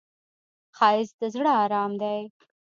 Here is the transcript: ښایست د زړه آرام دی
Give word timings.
ښایست 0.77 1.15
د 1.19 1.23
زړه 1.33 1.51
آرام 1.63 1.91
دی 2.01 2.19